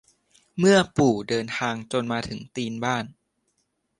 [0.57, 3.05] เมื่อปู่เดินทางจนมาถึงตีนบ้าน